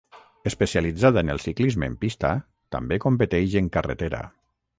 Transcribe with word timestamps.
Especialitzada 0.51 1.21
en 1.25 1.29
el 1.33 1.43
ciclisme 1.43 1.89
en 1.91 1.99
pista, 2.05 2.33
també 2.77 3.01
competeix 3.05 3.59
en 3.63 3.71
carretera. 3.79 4.25